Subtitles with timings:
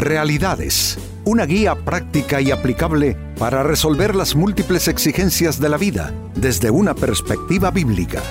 [0.00, 6.70] Realidades, una guía práctica y aplicable para resolver las múltiples exigencias de la vida desde
[6.70, 8.22] una perspectiva bíblica.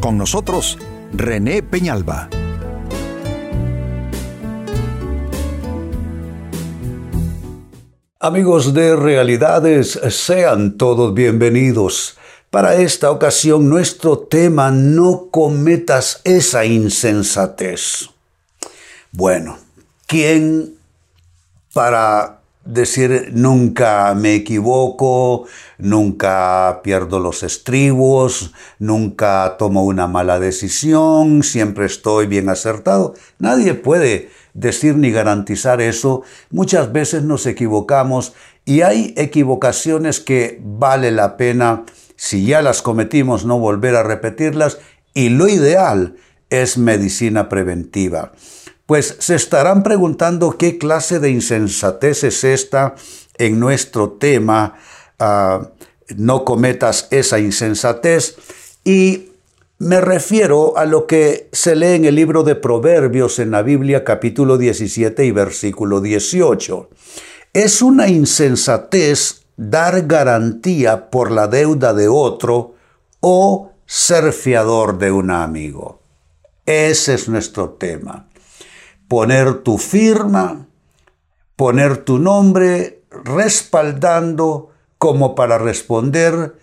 [0.00, 0.76] Con nosotros,
[1.14, 2.28] René Peñalba.
[8.20, 12.18] Amigos de Realidades, sean todos bienvenidos.
[12.50, 18.10] Para esta ocasión nuestro tema, no cometas esa insensatez.
[19.12, 19.56] Bueno,
[20.06, 20.75] ¿quién
[21.76, 25.44] para decir nunca me equivoco,
[25.76, 33.12] nunca pierdo los estribos, nunca tomo una mala decisión, siempre estoy bien acertado?
[33.38, 36.22] Nadie puede decir ni garantizar eso.
[36.48, 38.32] Muchas veces nos equivocamos
[38.64, 41.84] y hay equivocaciones que vale la pena,
[42.16, 44.78] si ya las cometimos, no volver a repetirlas
[45.12, 46.16] y lo ideal
[46.48, 48.32] es medicina preventiva.
[48.86, 52.94] Pues se estarán preguntando qué clase de insensatez es esta
[53.36, 54.74] en nuestro tema,
[55.18, 55.70] ah,
[56.16, 58.36] no cometas esa insensatez.
[58.84, 59.30] Y
[59.78, 64.04] me refiero a lo que se lee en el libro de Proverbios en la Biblia
[64.04, 66.88] capítulo 17 y versículo 18.
[67.52, 72.74] Es una insensatez dar garantía por la deuda de otro
[73.20, 76.00] o ser fiador de un amigo.
[76.64, 78.28] Ese es nuestro tema.
[79.08, 80.66] Poner tu firma,
[81.56, 86.54] poner tu nombre respaldando como para responder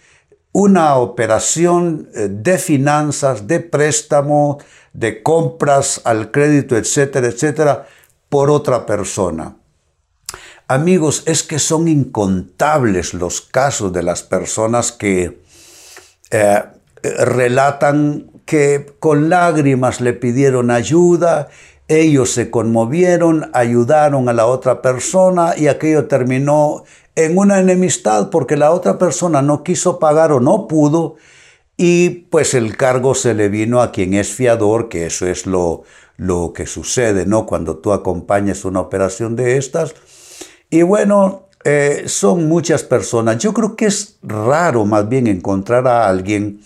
[0.51, 4.59] una operación eh, de finanzas, de préstamo,
[4.93, 7.87] de compras al crédito, etcétera, etcétera,
[8.29, 9.57] por otra persona.
[10.67, 15.41] Amigos, es que son incontables los casos de las personas que
[16.31, 16.63] eh,
[17.01, 21.49] relatan que con lágrimas le pidieron ayuda,
[22.01, 26.83] ellos se conmovieron, ayudaron a la otra persona y aquello terminó
[27.15, 31.15] en una enemistad porque la otra persona no quiso pagar o no pudo
[31.77, 35.83] y pues el cargo se le vino a quien es fiador, que eso es lo,
[36.17, 37.45] lo que sucede, ¿no?
[37.45, 39.95] Cuando tú acompañas una operación de estas.
[40.69, 43.37] Y bueno, eh, son muchas personas.
[43.37, 46.61] Yo creo que es raro más bien encontrar a alguien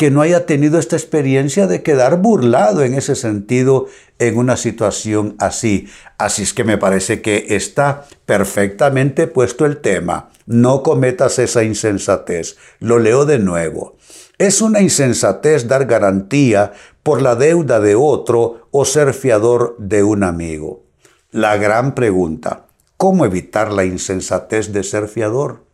[0.00, 3.86] que no haya tenido esta experiencia de quedar burlado en ese sentido
[4.18, 5.88] en una situación así.
[6.16, 10.30] Así es que me parece que está perfectamente puesto el tema.
[10.46, 12.56] No cometas esa insensatez.
[12.78, 13.98] Lo leo de nuevo.
[14.38, 16.72] Es una insensatez dar garantía
[17.02, 20.82] por la deuda de otro o ser fiador de un amigo.
[21.30, 22.64] La gran pregunta,
[22.96, 25.69] ¿cómo evitar la insensatez de ser fiador?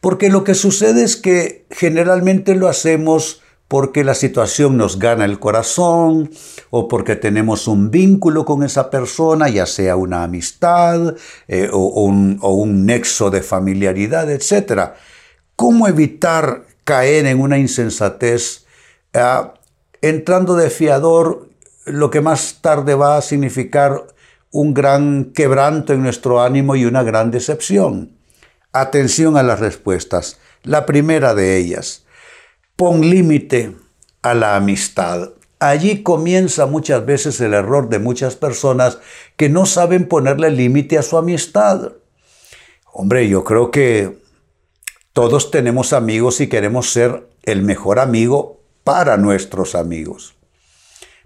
[0.00, 5.38] Porque lo que sucede es que generalmente lo hacemos porque la situación nos gana el
[5.38, 6.30] corazón
[6.70, 11.14] o porque tenemos un vínculo con esa persona, ya sea una amistad
[11.48, 14.92] eh, o, un, nexo de familiaridad, etc.
[15.54, 18.64] ¿Cómo evitar caer en una insensatez?
[19.12, 19.52] Ah,
[20.00, 21.50] entrando de fiador,
[21.84, 24.06] lo que más tarde va a significar
[24.50, 28.17] un gran quebranto en nuestro ánimo y una gran decepción.
[28.80, 30.38] Atención a las respuestas.
[30.62, 32.04] La primera de ellas,
[32.76, 33.74] pon límite
[34.22, 35.30] a la amistad.
[35.58, 38.98] Allí comienza muchas veces el error de muchas personas
[39.36, 41.90] que no saben ponerle límite a su amistad.
[42.92, 44.22] Hombre, yo creo que
[45.12, 50.36] todos tenemos amigos y queremos ser el mejor amigo para nuestros amigos.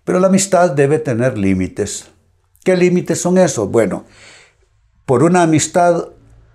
[0.04, 2.06] Pero la amistad debe tener límites.
[2.64, 3.70] ¿Qué límites son esos?
[3.70, 4.06] Bueno,
[5.04, 6.06] por una amistad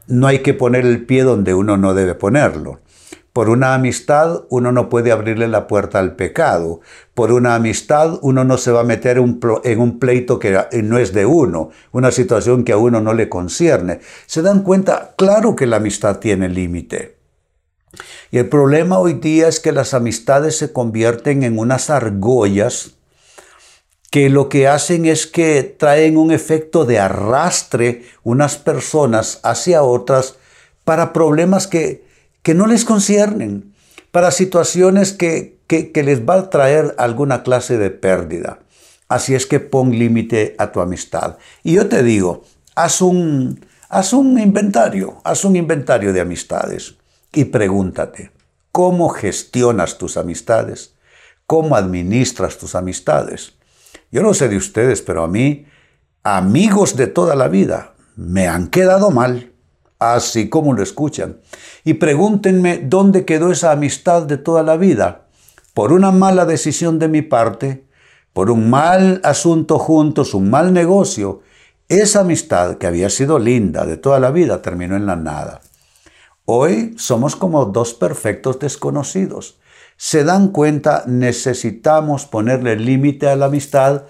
[0.08, 2.80] no hay que poner el pie donde uno no debe ponerlo.
[3.34, 6.82] Por una amistad uno no puede abrirle la puerta al pecado.
[7.14, 11.14] Por una amistad uno no se va a meter en un pleito que no es
[11.14, 14.00] de uno, una situación que a uno no le concierne.
[14.26, 15.14] ¿Se dan cuenta?
[15.18, 17.18] Claro que la amistad tiene límite.
[18.32, 22.97] Y el problema hoy día es que las amistades se convierten en unas argollas
[24.10, 30.36] que lo que hacen es que traen un efecto de arrastre unas personas hacia otras
[30.86, 32.06] para problemas que,
[32.42, 33.74] que no les conciernen,
[34.12, 38.60] para situaciones que, que, les va a traer alguna clase de pérdida.
[39.10, 41.38] Así es que pon límite a tu amistad.
[41.64, 42.44] Y yo te digo,
[42.76, 46.96] haz un, haz un inventario, haz un inventario de amistades
[47.34, 48.32] y pregúntate,
[48.72, 50.94] ¿cómo gestionas tus amistades?
[51.46, 53.57] ¿Cómo administras tus amistades?
[54.12, 55.66] Yo no sé de ustedes, pero a mí,
[56.24, 59.52] amigos de toda la vida, me han quedado mal,
[60.00, 61.40] así como lo escuchan.
[61.84, 65.28] Y pregúntenme dónde quedó esa amistad de toda la vida.
[65.74, 67.86] Por una mala decisión de mi parte,
[68.34, 71.42] por un mal asunto juntos, un mal negocio,
[71.90, 75.62] Esa amistad que había sido linda de toda la vida terminó en la nada.
[76.44, 79.58] Hoy somos como dos perfectos desconocidos.
[79.98, 84.04] Se dan cuenta, necesitamos ponerle límite a la amistad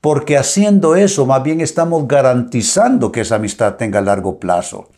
[0.00, 4.90] porque haciendo eso más bien estamos garantizando que esa amistad tenga largo plazo.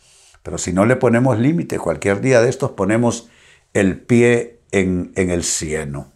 [0.43, 3.29] Pero si no le ponemos límite, cualquier día de estos ponemos
[3.73, 6.11] el pie en, el cieno.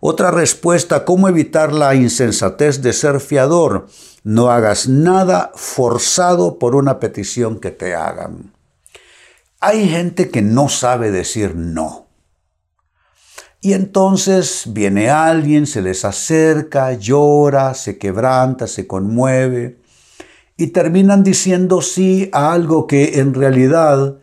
[0.00, 3.86] Otra respuesta, ¿cómo evitar la insensatez de ser fiador?
[4.22, 8.52] No hagas nada forzado por una petición que te hagan.
[9.60, 12.03] Hay gente que no sabe decir no.
[13.64, 19.78] Y entonces viene alguien, se les acerca, llora, se quebranta, se conmueve
[20.58, 24.18] y terminan diciendo sí a algo que en realidad,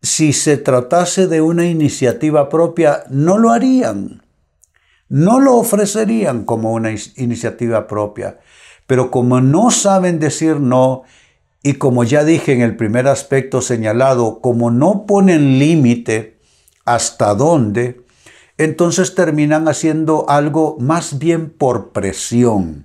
[0.00, 4.22] si se tratase de una iniciativa propia, no lo harían.
[5.08, 8.38] No lo ofrecerían como una iniciativa propia.
[8.86, 11.02] Pero como no saben decir no,
[11.64, 16.38] y como ya dije en el primer aspecto señalado, como no ponen límite
[16.84, 18.06] hasta dónde,
[18.58, 22.84] entonces terminan haciendo algo más bien por presión.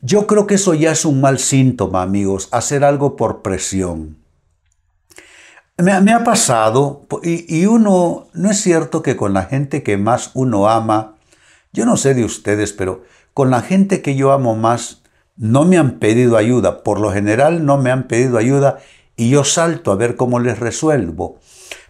[0.00, 4.16] Yo creo que eso ya es un mal síntoma, amigos, hacer algo por presión.
[5.76, 10.68] Me, ha pasado, y, uno, no es cierto que con la gente que más uno
[10.68, 11.16] ama,
[11.72, 15.02] yo no sé de ustedes, pero con la gente que yo amo más,
[15.36, 16.82] no me han pedido ayuda.
[16.82, 18.78] Por lo general no me han pedido ayuda
[19.16, 21.38] y yo salto a ver cómo les resuelvo.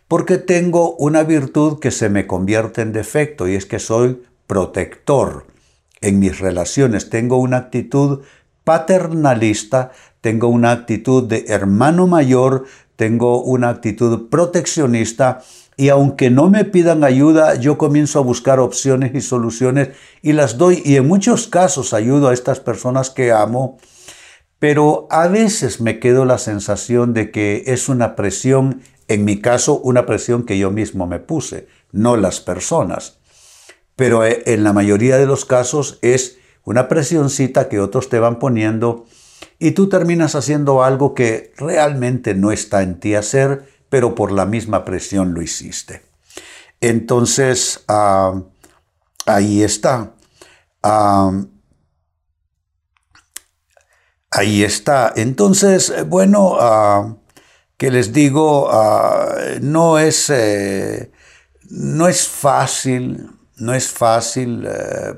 [0.09, 5.47] Porque tengo una virtud que se me convierte en defecto y es que soy protector.
[6.01, 8.23] En mis relaciones tengo una actitud
[8.65, 12.65] paternalista, tengo una actitud de hermano mayor,
[12.97, 15.43] tengo una actitud proteccionista
[15.77, 19.91] y aunque no me pidan ayuda, yo comienzo a buscar opciones y soluciones
[20.23, 23.79] y las doy y en muchos casos ayudo a estas personas que amo,
[24.59, 29.81] pero a veces me quedo la sensación de que es una presión, en mi caso,
[29.81, 33.19] una presión que yo mismo me puse, no las personas.
[33.97, 38.39] Pero eh, en la mayoría de los casos es una presioncita que otros te van
[38.39, 39.07] poniendo
[39.59, 44.45] y tú terminas haciendo algo que realmente no está en ti hacer, pero por la
[44.45, 46.03] misma presión lo hiciste.
[46.81, 48.43] Entonces, ah,
[49.27, 50.13] ahí está.
[50.83, 51.33] Ah,
[54.31, 55.13] ahí está.
[55.17, 57.19] Entonces, bueno, uh,
[57.79, 58.71] que les digo,
[59.63, 61.11] no, es, eh,
[61.71, 64.67] no es fácil, no es fácil.
[64.67, 65.15] Eh,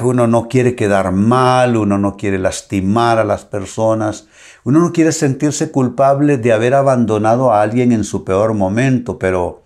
[0.00, 4.26] uno no quiere quedar mal, uno no quiere lastimar a las personas,
[4.64, 9.62] uno no quiere sentirse culpable de haber abandonado a alguien en su peor momento, pero,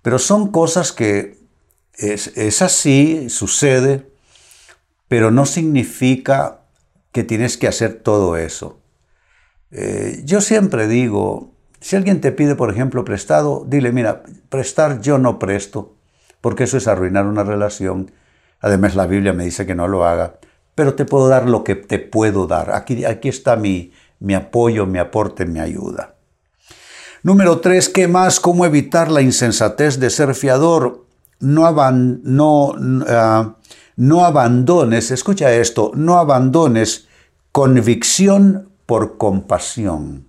[0.00, 1.38] pero son cosas que
[1.94, 4.10] es, así, sucede,
[5.08, 6.62] pero no significa
[7.12, 8.81] que tienes que hacer todo eso.
[9.72, 15.18] Eh, yo siempre digo, si alguien te pide, por ejemplo, prestado, dile, mira, prestar yo
[15.18, 15.94] no presto,
[16.40, 18.12] porque eso es arruinar una relación
[18.62, 20.36] Además, la Biblia me dice que no lo haga,
[20.74, 22.72] pero te puedo dar lo que te puedo dar.
[22.72, 26.14] Aquí, aquí está mi, mi apoyo, mi aporte, mi ayuda.
[27.24, 28.40] Número tres, ¿qué más?
[28.40, 31.04] ¿Cómo evitar la insensatez de ser fiador?
[31.40, 32.74] No, no,
[33.08, 33.56] ah,
[33.96, 37.08] no abandones, escucha esto, no abandones
[37.50, 40.28] convicción por compasión.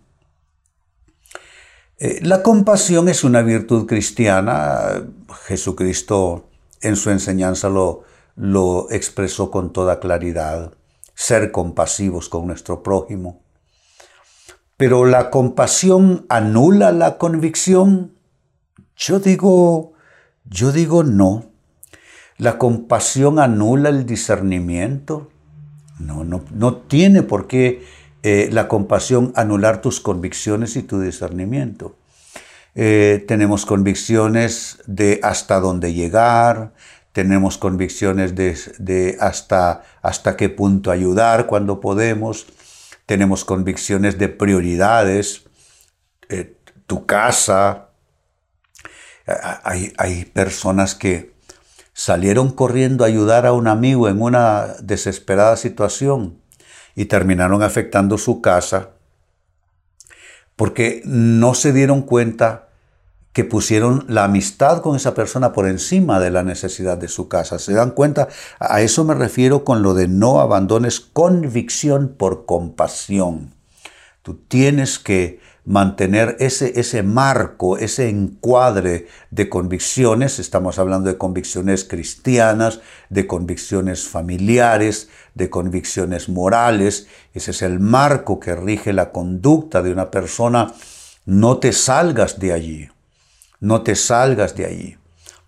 [1.97, 5.03] Eh, la compasión es una virtud cristiana.
[5.47, 8.03] Jesucristo en su enseñanza lo,
[8.37, 10.75] lo expresó con toda claridad,
[11.13, 13.41] ser compasivos con nuestro prójimo.
[14.77, 18.13] Pero la compasión anula la convicción.
[18.95, 19.91] Yo digo,
[20.45, 21.51] yo digo no.
[22.37, 25.31] La compasión anula el discernimiento.
[25.99, 27.83] No, no, no tiene por qué
[28.25, 31.97] eh, la compasión anular tus convicciones y tu discernimiento.
[32.73, 36.71] Eh, tenemos convicciones de hasta dónde llegar,
[37.11, 42.47] tenemos convicciones de, hasta, hasta qué punto ayudar cuando podemos,
[43.05, 45.43] tenemos convicciones de prioridades,
[46.29, 46.55] eh,
[46.87, 47.89] tu casa.
[49.63, 51.33] Hay, hay personas que
[51.91, 56.42] salieron corriendo a ayudar a un amigo en una desesperada situación
[56.95, 58.91] y terminaron afectando su casa
[60.55, 62.69] porque no se dieron cuenta
[63.33, 67.57] que pusieron la amistad con esa persona por encima de la necesidad de su casa.
[67.57, 68.27] ¿Se dan cuenta?
[68.59, 73.55] A eso me refiero con lo de no abandones convicción por compasión.
[74.21, 81.85] Tú tienes que mantener ese, ese marco, ese encuadre de convicciones, estamos hablando de convicciones
[81.85, 89.81] cristianas, de convicciones familiares, de convicciones morales, ese es el marco que rige la conducta
[89.81, 90.73] de una persona,
[91.25, 92.89] no te salgas de allí,
[93.61, 94.97] no te salgas de allí.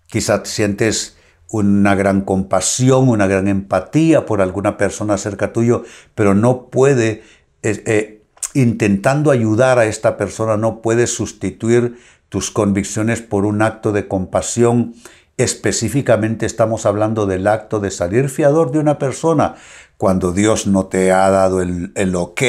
[0.06, 1.16] Quizás sientes
[1.50, 7.22] una gran compasión, una gran empatía por alguna persona cerca tuyo, pero no puede
[7.62, 8.15] eh, eh,
[8.60, 11.98] intentando ayudar a esta persona no puedes sustituir
[12.28, 14.94] tus convicciones por un acto de compasión.
[15.36, 19.56] Específicamente estamos hablando del acto de salir fiador de una persona
[19.98, 22.42] cuando Dios no te ha dado el, el ok,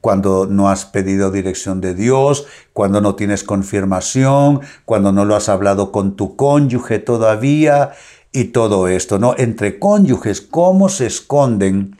[0.00, 5.48] cuando no has pedido dirección de Dios, cuando no tienes confirmación, cuando no lo has
[5.48, 7.92] hablado con tu cónyuge todavía
[8.32, 9.34] y todo esto, ¿no?
[9.36, 11.98] Entre cónyuges, ¿cómo se esconden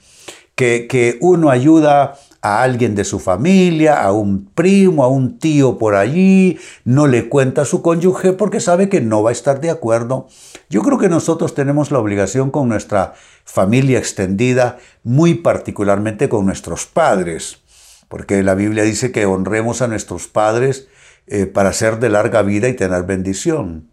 [0.55, 5.79] que, que uno ayuda a alguien de su familia, a un primo, a un tío
[5.79, 9.61] por allí, no le cuenta a su cónyuge porque sabe que no va a estar
[9.61, 10.27] de acuerdo.
[10.69, 16.87] Yo creo que nosotros tenemos la obligación con nuestra familia extendida, muy particularmente con nuestros
[16.87, 17.61] padres,
[18.09, 20.89] porque la Biblia dice que honremos a nuestros padres
[21.29, 23.89] eh, para ser de larga vida y tener bendición.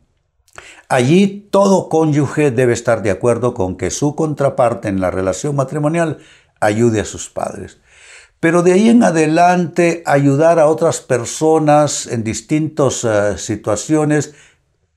[0.88, 6.18] Allí todo cónyuge debe estar de acuerdo con que su contraparte en la relación matrimonial
[6.60, 7.79] ayude a sus padres.
[8.39, 14.34] Pero de ahí en adelante, ayudar a otras personas en distintas eh, situaciones,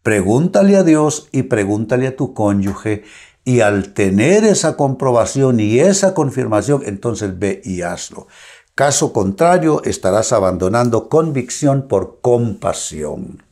[0.03, 3.03] pregúntale a Dios y pregúntale a tu cónyuge.
[3.45, 8.29] Y al tener esa comprobación y esa confirmación, entonces ve y hazlo.
[8.77, 13.43] Caso contrario, estarás abandonando convicción por compasión.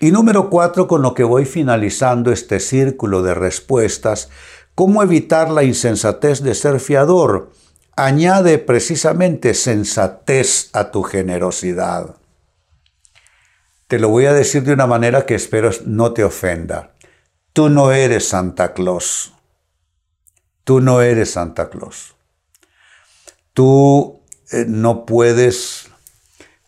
[0.00, 4.28] Y número cuatro, con lo que voy finalizando este círculo de respuestas,
[4.74, 7.50] ¿cómo evitar la insensatez de ser fiador?
[7.98, 12.14] Añade precisamente sensatez a tu generosidad.
[13.88, 16.92] Te lo voy a decir de una manera que espero no te ofenda.
[17.52, 19.34] Tú no eres Santa Claus.
[20.62, 22.14] Tú no eres Santa Claus.
[23.52, 24.20] Tú
[24.52, 25.88] eh, no puedes,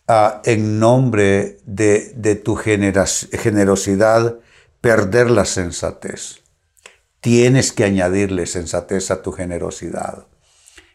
[0.08, 4.40] ah, en nombre de, de tu generosidad,
[4.80, 6.40] perder la sensatez.
[7.20, 10.26] Tienes que añadirle sensatez a tu generosidad.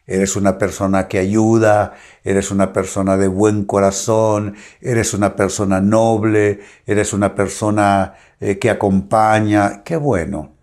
[0.08, 6.60] Eres una persona que ayuda, eres una persona de buen corazón, eres una persona noble,
[6.86, 9.84] eres una persona eh, que acompaña.
[9.84, 10.54] Qué bueno.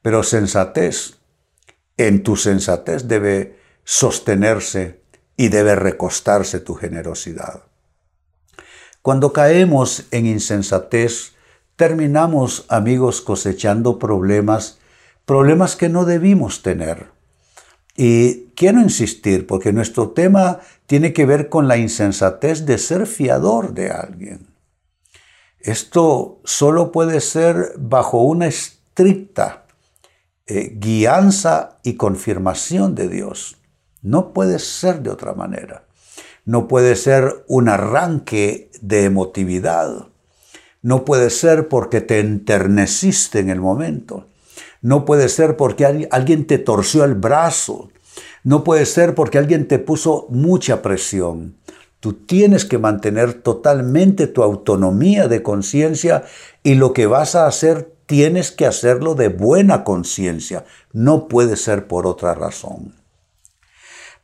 [0.00, 1.18] Pero sensatez,
[1.96, 5.00] en tu sensatez debe sostenerse
[5.36, 7.64] y debe recostarse tu generosidad.
[9.02, 11.32] Cuando caemos en insensatez,
[11.76, 14.78] terminamos, amigos, cosechando problemas,
[15.24, 17.06] problemas que no debimos tener
[17.96, 23.72] y quiero insistir, porque nuestro tema tiene que ver con la insensatez de ser fiador
[23.72, 24.48] de alguien.
[25.60, 29.64] Esto solo puede ser bajo una estricta
[30.48, 33.58] eh, guianza y confirmación de Dios.
[34.02, 35.84] No puede ser de otra manera.
[36.44, 40.08] No puede ser un arranque de emotividad.
[40.82, 44.26] No puede ser porque te enterneciste en el momento.
[44.82, 47.90] No puede ser porque alguien te torció el brazo.
[48.44, 51.56] No puede ser porque alguien te puso mucha presión.
[52.00, 56.24] Tú tienes que mantener totalmente tu autonomía de conciencia
[56.62, 60.64] y lo que vas a hacer tienes que hacerlo de buena conciencia.
[60.92, 62.94] No puede ser por otra razón.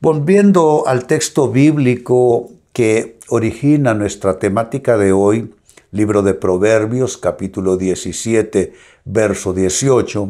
[0.01, 5.55] Volviendo al texto bíblico que origina nuestra temática de hoy,
[5.91, 8.73] libro de Proverbios capítulo 17,
[9.05, 10.29] verso 18,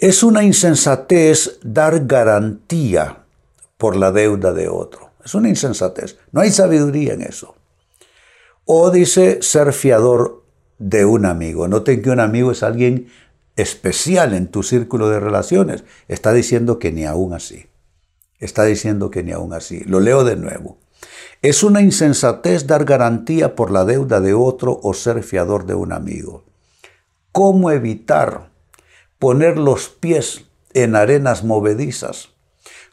[0.00, 3.24] es una insensatez dar garantía
[3.76, 5.10] por la deuda de otro.
[5.22, 6.16] Es una insensatez.
[6.32, 7.54] No hay sabiduría en eso.
[8.64, 10.42] O dice ser fiador
[10.78, 11.68] de un amigo.
[11.68, 13.08] Noten que un amigo es alguien
[13.56, 15.84] especial en tu círculo de relaciones.
[16.08, 17.66] Está diciendo que ni aún así.
[18.38, 19.80] Está diciendo que ni aún así.
[19.84, 20.78] Lo leo de nuevo.
[21.42, 25.92] Es una insensatez dar garantía por la deuda de otro o ser fiador de un
[25.92, 26.44] amigo.
[27.32, 28.49] ¿Cómo evitar
[29.20, 32.30] poner los pies en arenas movedizas.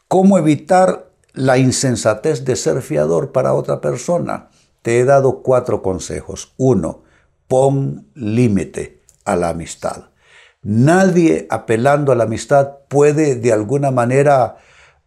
[0.06, 4.50] ¿Cómo evitar la insensatez de ser fiador para otra persona?
[4.82, 6.54] Te he dado cuatro consejos.
[6.58, 7.02] Uno,
[7.48, 10.10] pon límite a la amistad.
[10.62, 14.58] Nadie apelando a la amistad puede de alguna manera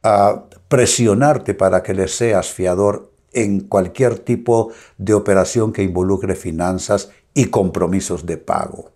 [0.01, 7.11] ah, presionarte para que le seas fiador en cualquier tipo de operación que involucre finanzas
[7.35, 8.91] y compromisos de pago.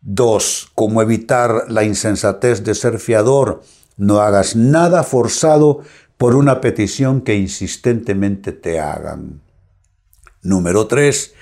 [0.00, 3.62] Dos, cómo evitar la insensatez de ser fiador.
[3.96, 5.80] No hagas nada forzado
[6.16, 9.42] por una petición que insistentemente te hagan.
[10.42, 11.34] Número 3.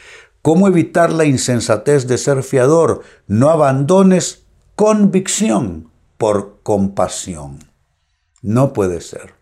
[0.42, 3.02] ¿Cómo evitar la insensatez de ser fiador?
[3.26, 4.44] No abandones
[4.76, 7.58] convicción por compasión.
[8.42, 9.34] No puede ser.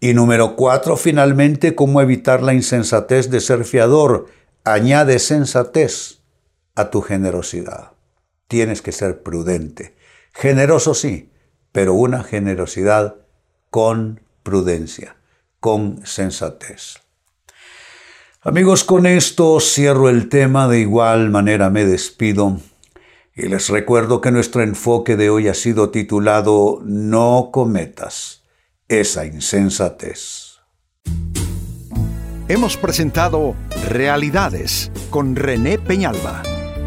[0.00, 0.96] Y número 4.
[0.96, 4.26] Finalmente, ¿cómo evitar la insensatez de ser fiador?
[4.64, 6.20] Añade sensatez
[6.74, 7.91] a tu generosidad.
[8.52, 9.94] Tienes que ser prudente.
[10.34, 11.32] Generoso sí,
[11.72, 13.16] pero una generosidad
[13.70, 15.16] con prudencia,
[15.58, 16.98] con sensatez.
[18.42, 22.60] Amigos, con esto cierro el tema, de igual manera me despido
[23.34, 28.42] y les recuerdo que nuestro enfoque de hoy ha sido titulado No cometas
[28.86, 30.58] esa insensatez.
[32.48, 33.54] Hemos presentado
[33.88, 36.42] Realidades con René Peñalba.